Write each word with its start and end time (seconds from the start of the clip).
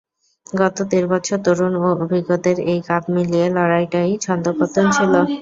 গত 0.53 0.77
দেড় 0.89 1.07
বছরে 1.11 1.37
তরুণ 1.45 1.73
ও 1.79 1.87
অভিজ্ঞের 1.95 2.57
এই 2.71 2.79
কাঁধ 2.87 3.03
মিলিয়ে 3.15 3.47
লড়াইটায় 3.55 4.11
ছন্দপতন 4.25 4.85
ছিল। 4.95 5.13